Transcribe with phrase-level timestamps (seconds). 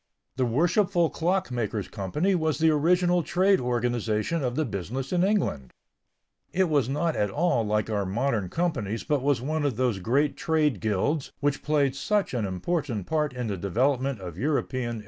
[0.35, 5.69] The Worshipful Clock makers' Company was the original trade organization of the business in England.
[6.51, 10.35] It was not at all like our modern companies but was one of those great
[10.35, 14.99] trade "guilds" which played such an important part in the development of European industry.